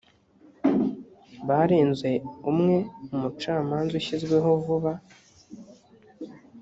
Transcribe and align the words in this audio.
barenze 1.47 2.11
umwe 2.51 2.77
umucamanza 3.13 3.93
ushyizweho 3.99 4.49
vuba 4.65 4.91